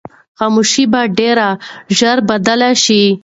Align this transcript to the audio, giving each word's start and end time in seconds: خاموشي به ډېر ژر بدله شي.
خاموشي 0.39 0.83
به 0.91 1.01
ډېر 1.17 1.37
ژر 1.97 2.17
بدله 2.29 2.69
شي. 2.83 3.03